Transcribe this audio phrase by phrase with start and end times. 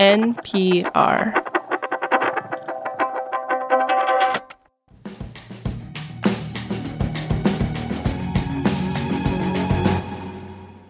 [0.00, 1.34] NPR.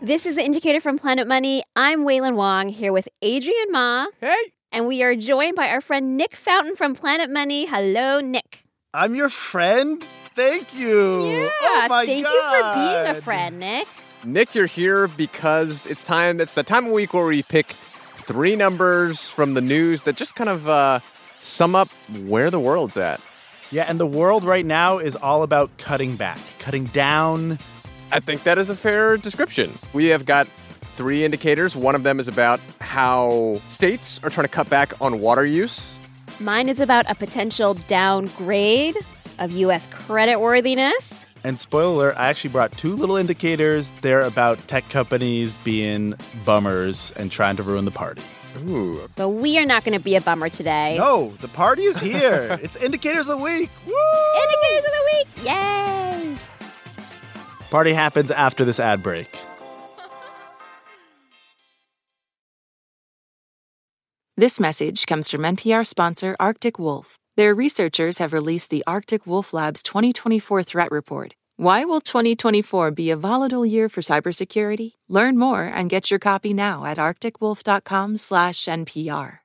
[0.00, 1.62] This is the indicator from Planet Money.
[1.76, 4.06] I'm Wailin Wong here with Adrian Ma.
[4.20, 4.34] Hey.
[4.72, 7.66] And we are joined by our friend Nick Fountain from Planet Money.
[7.66, 8.64] Hello, Nick.
[8.92, 10.04] I'm your friend.
[10.34, 11.30] Thank you.
[11.30, 11.48] Yeah.
[11.62, 12.32] Oh my thank God.
[12.32, 13.86] you for being a friend, Nick.
[14.24, 16.40] Nick, you're here because it's time.
[16.40, 17.76] It's the time of week where we pick
[18.26, 20.98] three numbers from the news that just kind of uh,
[21.38, 21.88] sum up
[22.26, 23.20] where the world's at.
[23.70, 27.58] Yeah, and the world right now is all about cutting back, cutting down.
[28.10, 29.72] I think that is a fair description.
[29.92, 30.48] We have got
[30.96, 31.76] three indicators.
[31.76, 35.96] One of them is about how states are trying to cut back on water use.
[36.40, 38.96] Mine is about a potential downgrade
[39.38, 39.86] of U.S.
[39.88, 41.25] creditworthiness.
[41.46, 43.90] And spoiler alert, I actually brought two little indicators.
[44.00, 48.22] They're about tech companies being bummers and trying to ruin the party.
[48.68, 49.08] Ooh.
[49.14, 50.98] But we are not going to be a bummer today.
[50.98, 52.58] No, the party is here.
[52.64, 53.70] it's Indicators of the Week.
[53.86, 53.94] Woo!
[54.42, 55.46] Indicators of the week.
[55.46, 56.36] Yay!
[57.70, 59.28] Party happens after this ad break.
[64.36, 67.20] This message comes from NPR sponsor Arctic Wolf.
[67.36, 71.34] Their researchers have released the Arctic Wolf Lab's 2024 Threat Report.
[71.58, 74.92] Why will 2024 be a volatile year for cybersecurity?
[75.08, 79.38] Learn more and get your copy now at arcticwolf.com/npr.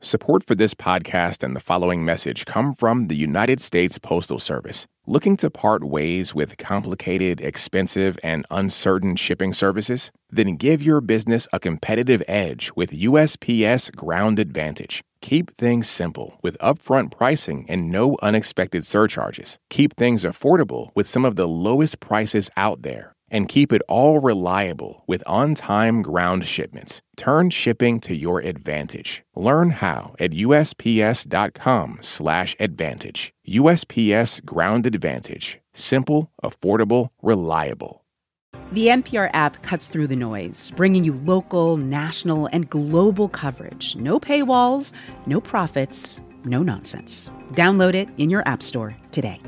[0.00, 4.86] Support for this podcast and the following message come from the United States Postal Service.
[5.08, 10.10] Looking to part ways with complicated, expensive, and uncertain shipping services?
[10.30, 15.04] Then give your business a competitive edge with USPS Ground Advantage.
[15.20, 19.58] Keep things simple with upfront pricing and no unexpected surcharges.
[19.70, 23.15] Keep things affordable with some of the lowest prices out there.
[23.30, 27.00] And keep it all reliable with on time ground shipments.
[27.16, 29.22] Turn shipping to your advantage.
[29.34, 33.32] Learn how at USPS.com/slash advantage.
[33.48, 35.58] USPS Ground Advantage.
[35.74, 38.04] Simple, affordable, reliable.
[38.72, 43.94] The NPR app cuts through the noise, bringing you local, national, and global coverage.
[43.96, 44.92] No paywalls,
[45.26, 47.30] no profits, no nonsense.
[47.52, 49.40] Download it in your App Store today.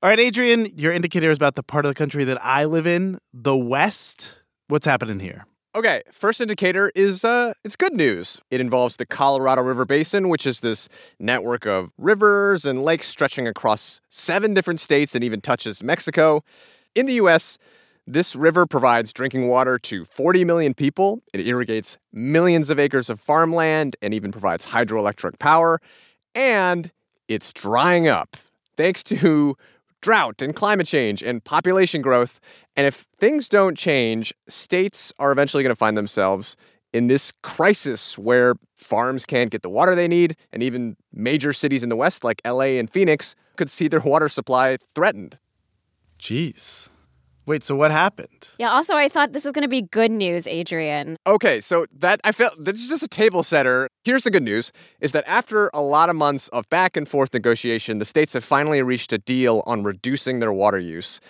[0.00, 2.86] All right, Adrian, your indicator is about the part of the country that I live
[2.86, 4.32] in, the West.
[4.68, 5.44] What's happening here?
[5.74, 8.40] Okay, first indicator is uh it's good news.
[8.52, 10.88] It involves the Colorado River Basin, which is this
[11.18, 16.44] network of rivers and lakes stretching across 7 different states and even touches Mexico.
[16.94, 17.58] In the US,
[18.06, 21.22] this river provides drinking water to 40 million people.
[21.34, 25.80] It irrigates millions of acres of farmland and even provides hydroelectric power.
[26.36, 26.92] And
[27.26, 28.36] it's drying up
[28.78, 29.56] thanks to
[30.00, 32.40] drought and climate change and population growth.
[32.76, 36.56] And if things don't change, states are eventually going to find themselves
[36.92, 41.82] in this crisis where farms can't get the water they need, and even major cities
[41.82, 45.38] in the West, like LA and Phoenix, could see their water supply threatened.
[46.18, 46.88] Jeez.
[47.48, 48.46] Wait, so what happened?
[48.58, 51.16] Yeah, also, I thought this was going to be good news, Adrian.
[51.26, 53.88] Okay, so that I felt that's just a table setter.
[54.04, 54.70] Here's the good news
[55.00, 58.44] is that after a lot of months of back and forth negotiation, the states have
[58.44, 61.20] finally reached a deal on reducing their water use.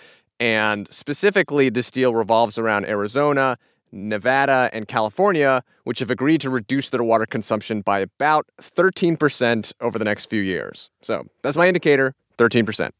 [0.41, 3.57] And specifically, this deal revolves around Arizona,
[3.93, 9.97] Nevada, and California, which have agreed to reduce their water consumption by about 13% over
[9.97, 10.89] the next few years.
[11.01, 12.91] So that's my indicator 13%.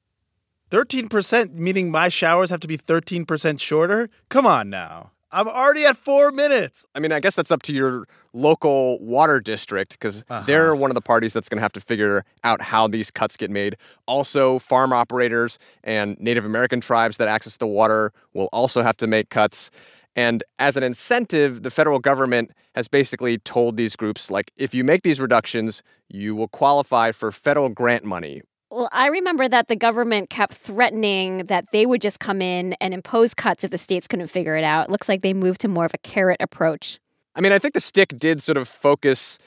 [0.70, 4.10] 13%, meaning my showers have to be 13% shorter?
[4.30, 5.12] Come on now.
[5.32, 6.88] I'm already at four minutes.
[6.96, 10.44] I mean, I guess that's up to your local water district because Uh-huh.
[10.48, 13.38] they're one of the parties that's going to have to figure out how these cuts
[13.38, 13.78] get made.
[14.08, 19.08] Also, farm operators and Native American tribes that access the water will also have to
[19.08, 19.70] make cuts.
[20.16, 24.84] And as an incentive, the federal government has basically told these groups, like, if you
[24.84, 28.42] make these reductions, you will qualify for federal grant money.
[28.72, 32.94] Well, I remember that the government kept threatening that they would just come in and
[32.94, 34.90] impose cuts if the states couldn't figure it out.
[34.90, 37.00] It looks like they moved to more of a carrot approach.
[37.36, 39.40] I mean, I think the stick did sort of focus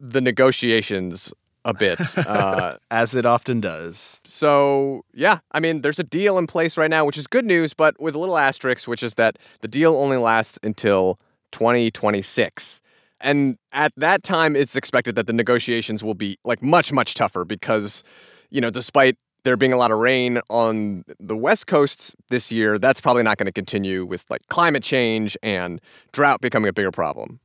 [0.00, 1.32] the negotiations
[1.64, 1.98] a bit.
[2.16, 4.20] Uh, As it often does.
[4.24, 7.74] So, yeah, I mean, there's a deal in place right now, which is good news,
[7.74, 11.18] but with a little asterisk, which is that the deal only lasts until
[11.52, 12.80] 2026.
[13.20, 17.44] And at that time, it's expected that the negotiations will be like much, much tougher
[17.44, 18.02] because,
[18.50, 22.78] you know, despite there being a lot of rain on the West Coast this year,
[22.78, 25.80] that's probably not going to continue with like climate change and
[26.12, 27.40] drought becoming a bigger problem.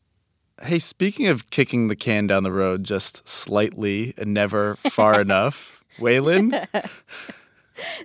[0.61, 5.83] Hey, speaking of kicking the can down the road just slightly and never far enough,
[5.99, 6.65] Wailin,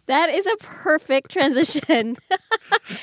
[0.07, 2.17] That is a perfect transition.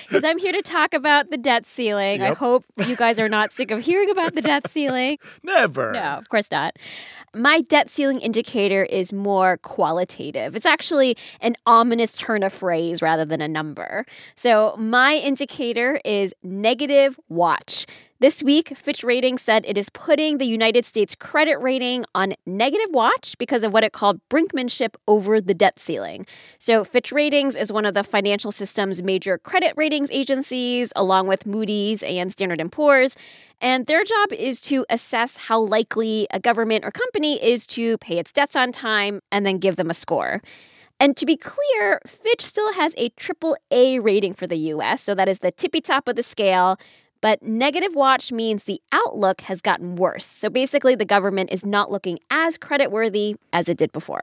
[0.07, 2.21] Because I'm here to talk about the debt ceiling.
[2.21, 5.17] I hope you guys are not sick of hearing about the debt ceiling.
[5.43, 5.91] Never.
[5.91, 6.77] No, of course not.
[7.35, 10.55] My debt ceiling indicator is more qualitative.
[10.55, 14.05] It's actually an ominous turn of phrase rather than a number.
[14.35, 17.85] So, my indicator is negative watch.
[18.19, 22.87] This week, Fitch Ratings said it is putting the United States credit rating on negative
[22.89, 26.25] watch because of what it called brinkmanship over the debt ceiling.
[26.57, 31.45] So, Fitch Ratings is one of the financial system's major credit ratings agencies, along with
[31.45, 33.15] Moody's and Standard & Poor's.
[33.61, 38.17] And their job is to assess how likely a government or company is to pay
[38.17, 40.41] its debts on time and then give them a score.
[40.99, 45.13] And to be clear, Fitch still has a triple A rating for the US, so
[45.13, 46.79] that is the tippy top of the scale.
[47.21, 50.25] But negative watch means the outlook has gotten worse.
[50.25, 54.21] So basically, the government is not looking as creditworthy as it did before.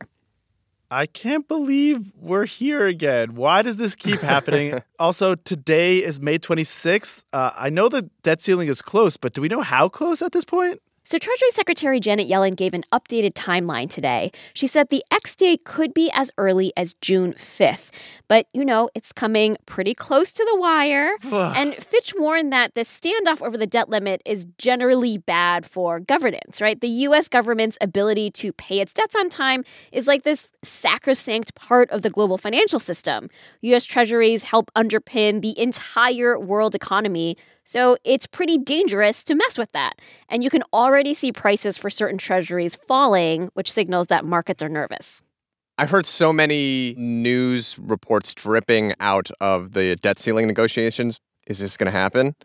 [0.91, 3.35] I can't believe we're here again.
[3.35, 4.81] Why does this keep happening?
[4.99, 7.23] also, today is May 26th.
[7.33, 10.33] Uh, I know the debt ceiling is close, but do we know how close at
[10.33, 10.81] this point?
[11.07, 14.33] So, Treasury Secretary Janet Yellen gave an updated timeline today.
[14.55, 17.91] She said the X date could be as early as June 5th.
[18.27, 21.11] But, you know, it's coming pretty close to the wire.
[21.31, 26.63] and Fitch warned that the standoff over the debt limit is generally bad for governance,
[26.63, 26.81] right?
[26.81, 29.63] The US government's ability to pay its debts on time
[29.93, 33.29] is like this sacrosanct part of the global financial system.
[33.61, 37.37] US treasuries help underpin the entire world economy.
[37.65, 39.95] So it's pretty dangerous to mess with that.
[40.29, 44.69] And you can already see prices for certain treasuries falling, which signals that markets are
[44.69, 45.23] nervous.
[45.77, 51.19] I've heard so many news reports dripping out of the debt ceiling negotiations.
[51.49, 52.37] Is this going to happen?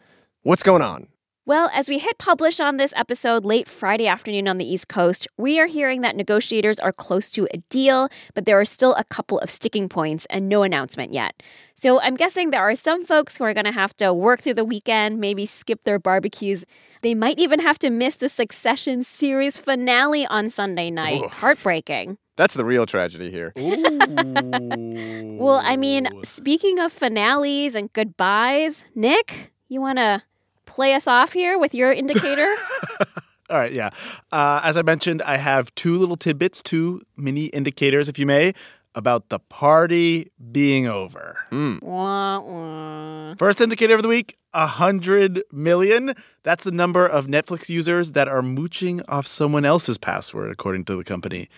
[0.41, 1.07] What's going on?
[1.49, 5.27] Well, as we hit publish on this episode late Friday afternoon on the East Coast,
[5.35, 9.03] we are hearing that negotiators are close to a deal, but there are still a
[9.05, 11.41] couple of sticking points and no announcement yet.
[11.73, 14.53] So I'm guessing there are some folks who are going to have to work through
[14.53, 16.65] the weekend, maybe skip their barbecues.
[17.01, 21.23] They might even have to miss the Succession series finale on Sunday night.
[21.23, 21.31] Oof.
[21.31, 22.19] Heartbreaking.
[22.35, 23.53] That's the real tragedy here.
[23.55, 30.21] Well, I mean, speaking of finales and goodbyes, Nick, you want to
[30.69, 32.47] play us off here with your indicator?
[33.49, 33.89] All right, yeah.
[34.31, 38.53] Uh, as I mentioned, I have two little tidbits, two mini indicators, if you may,
[38.93, 41.35] about the party being over.
[41.81, 43.35] wah, wah.
[43.37, 46.13] First indicator of the week 100 million.
[46.43, 50.95] That's the number of Netflix users that are mooching off someone else's password, according to
[50.95, 51.49] the company.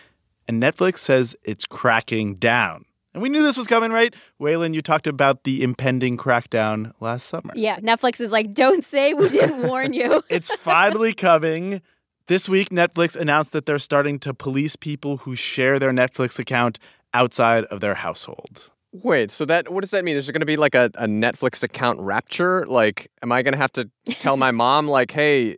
[0.48, 2.86] And Netflix says it's cracking down.
[3.14, 4.16] And we knew this was coming, right?
[4.40, 7.52] Wailin, you talked about the impending crackdown last summer.
[7.56, 10.24] Yeah, Netflix is like, don't say we didn't warn you.
[10.30, 11.82] It's finally coming.
[12.28, 16.80] This week, Netflix announced that they're starting to police people who share their Netflix account
[17.14, 18.70] outside of their household.
[18.94, 20.16] Wait, so that what does that mean?
[20.16, 22.66] Is there going to be like a, a Netflix account rapture?
[22.66, 25.58] Like, am I going to have to tell my mom, like, hey,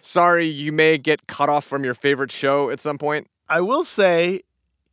[0.00, 3.26] sorry, you may get cut off from your favorite show at some point?
[3.48, 4.40] I will say,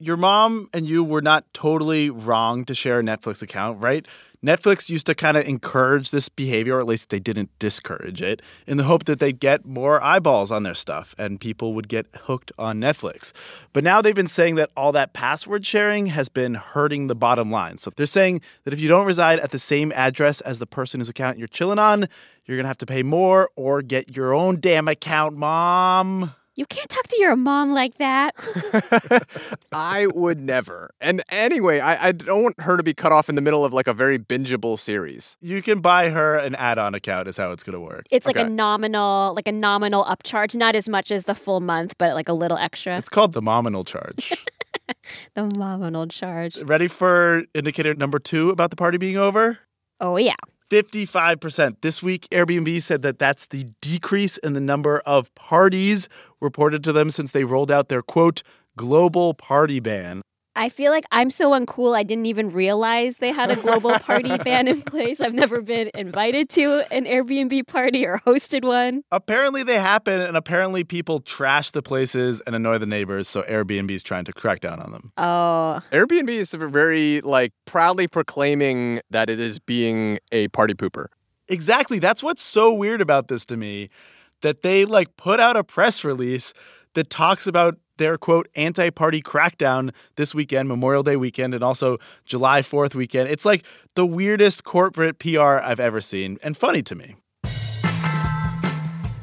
[0.01, 4.05] your mom and you were not totally wrong to share a Netflix account, right?
[4.43, 8.41] Netflix used to kind of encourage this behavior, or at least they didn't discourage it,
[8.65, 12.07] in the hope that they'd get more eyeballs on their stuff and people would get
[12.23, 13.33] hooked on Netflix.
[13.71, 17.51] But now they've been saying that all that password sharing has been hurting the bottom
[17.51, 17.77] line.
[17.77, 20.99] So they're saying that if you don't reside at the same address as the person
[20.99, 22.09] whose account you're chilling on,
[22.45, 26.33] you're going to have to pay more or get your own damn account, mom.
[26.55, 28.35] You can't talk to your mom like that.
[29.71, 30.91] I would never.
[30.99, 33.71] And anyway, I, I don't want her to be cut off in the middle of
[33.71, 35.37] like a very bingeable series.
[35.39, 38.05] You can buy her an add-on account is how it's going to work.
[38.11, 41.95] It's like a nominal, like a nominal upcharge, not as much as the full month,
[41.97, 42.97] but like a little extra.
[42.97, 44.33] It's called the nominal charge.
[45.35, 46.57] the nominal charge.
[46.57, 49.57] Ready for indicator number two about the party being over?
[50.01, 50.35] Oh yeah.
[50.71, 51.81] 55%.
[51.81, 56.07] This week, Airbnb said that that's the decrease in the number of parties
[56.39, 58.41] reported to them since they rolled out their quote,
[58.77, 60.21] global party ban.
[60.55, 61.95] I feel like I'm so uncool.
[61.95, 65.21] I didn't even realize they had a global party ban in place.
[65.21, 69.03] I've never been invited to an Airbnb party or hosted one.
[69.11, 73.91] Apparently, they happen, and apparently, people trash the places and annoy the neighbors, so Airbnb
[73.91, 75.13] is trying to crack down on them.
[75.17, 81.07] Oh, Airbnb is very like proudly proclaiming that it is being a party pooper.
[81.47, 81.99] Exactly.
[81.99, 83.89] That's what's so weird about this to me
[84.41, 86.53] that they like put out a press release
[86.93, 91.97] that talks about their quote anti party crackdown this weekend, Memorial Day weekend, and also
[92.25, 93.29] July 4th weekend.
[93.29, 93.63] It's like
[93.95, 97.15] the weirdest corporate PR I've ever seen and funny to me.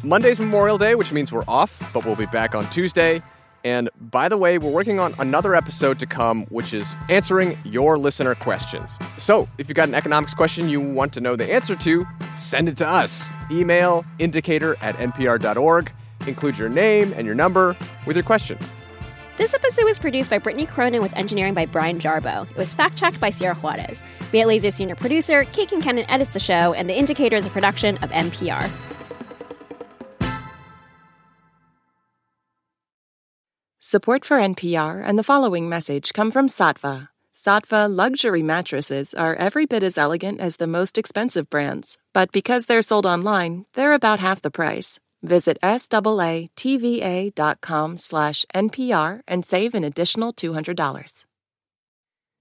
[0.04, 3.20] Monday's Memorial Day, which means we're off, but we'll be back on Tuesday.
[3.64, 7.98] And by the way, we're working on another episode to come, which is answering your
[7.98, 8.96] listener questions.
[9.18, 12.06] So if you've got an economics question you want to know the answer to,
[12.36, 13.28] send it to us.
[13.50, 15.90] Email indicator at npr.org.
[16.28, 18.58] Include your name and your number with your question.
[19.36, 22.50] This episode was produced by Brittany Cronin with engineering by Brian Jarboe.
[22.50, 24.02] It was fact checked by Sierra Juarez.
[24.30, 27.96] Viet Laser senior producer, Kate Concannon edits the show, and The Indicator is a production
[27.98, 28.68] of NPR.
[33.80, 37.08] Support for NPR and the following message come from Saatva.
[37.34, 42.66] Saatva luxury mattresses are every bit as elegant as the most expensive brands, but because
[42.66, 44.98] they're sold online, they're about half the price.
[45.22, 46.46] Visit SAATVA.com
[47.96, 51.24] slash NPR and save an additional $200.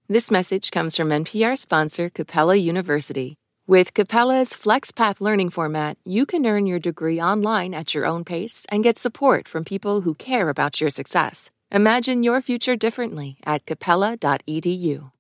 [0.08, 3.36] This message comes from NPR sponsor Capella University.
[3.68, 8.66] With Capella's FlexPath learning format, you can earn your degree online at your own pace
[8.70, 11.52] and get support from people who care about your success.
[11.70, 15.12] Imagine your future differently at capella.edu.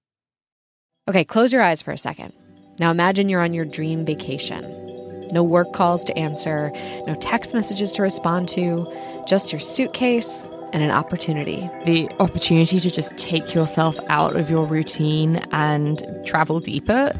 [1.10, 2.32] Okay, close your eyes for a second.
[2.80, 4.87] Now imagine you're on your dream vacation.
[5.31, 6.72] No work calls to answer,
[7.05, 8.91] no text messages to respond to,
[9.27, 11.69] just your suitcase and an opportunity.
[11.86, 17.13] The opportunity to just take yourself out of your routine and travel deeper.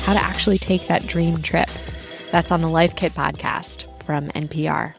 [0.00, 1.68] How to actually take that dream trip.
[2.30, 4.94] That's on the Life Kit podcast from NPR.